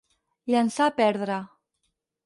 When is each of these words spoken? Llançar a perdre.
Llançar 0.53 0.87
a 0.93 0.95
perdre. 1.03 1.39